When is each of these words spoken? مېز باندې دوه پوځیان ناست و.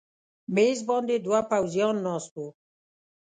مېز 0.53 0.79
باندې 0.89 1.15
دوه 1.25 1.39
پوځیان 1.49 1.95
ناست 2.05 2.33
و. 2.39 2.43